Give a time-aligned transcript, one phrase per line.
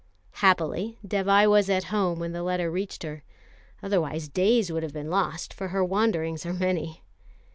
[0.31, 3.21] Happily Dévai was at home when the letter reached her;
[3.83, 7.03] otherwise days would have been lost, for her wanderings are many.